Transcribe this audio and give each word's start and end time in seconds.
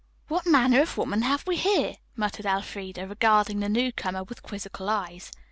"What 0.29 0.47
manner 0.47 0.81
of 0.81 0.97
woman 0.97 1.21
have 1.21 1.45
we 1.45 1.57
here?" 1.57 1.97
muttered 2.15 2.47
Elfreda, 2.47 3.07
regarding 3.07 3.59
the 3.59 3.69
newcomer 3.69 4.23
with 4.23 4.41
quizzical 4.41 4.89
eyes. 4.89 5.31